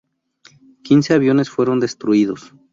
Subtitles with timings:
[0.83, 2.55] Quince aviones fueron destruidos.